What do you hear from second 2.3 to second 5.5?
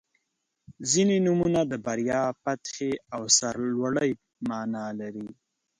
فتحې او سرلوړۍ معنا لري.